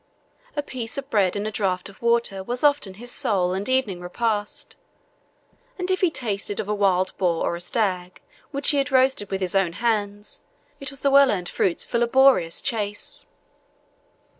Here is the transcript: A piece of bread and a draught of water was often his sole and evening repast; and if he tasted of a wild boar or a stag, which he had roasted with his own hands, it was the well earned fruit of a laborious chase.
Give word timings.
A 0.55 0.63
piece 0.63 0.97
of 0.97 1.11
bread 1.11 1.35
and 1.35 1.45
a 1.45 1.51
draught 1.51 1.87
of 1.87 2.01
water 2.01 2.41
was 2.41 2.63
often 2.63 2.95
his 2.95 3.11
sole 3.11 3.53
and 3.53 3.69
evening 3.69 4.01
repast; 4.01 4.75
and 5.77 5.91
if 5.91 6.01
he 6.01 6.09
tasted 6.09 6.59
of 6.59 6.67
a 6.67 6.73
wild 6.73 7.15
boar 7.19 7.45
or 7.45 7.55
a 7.55 7.61
stag, 7.61 8.19
which 8.49 8.69
he 8.69 8.79
had 8.79 8.91
roasted 8.91 9.29
with 9.29 9.41
his 9.41 9.53
own 9.53 9.73
hands, 9.73 10.41
it 10.79 10.89
was 10.89 11.01
the 11.01 11.11
well 11.11 11.29
earned 11.31 11.49
fruit 11.49 11.85
of 11.85 11.93
a 11.93 11.99
laborious 11.99 12.61
chase. 12.63 13.27